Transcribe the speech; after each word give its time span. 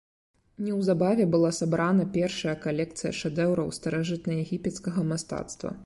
Неўзабаве 0.67 1.27
была 1.35 1.51
сабрана 1.59 2.07
першая 2.17 2.55
калекцыя 2.65 3.13
шэдэўраў 3.21 3.71
старажытнаегіпецкага 3.79 5.11
мастацтва. 5.13 5.77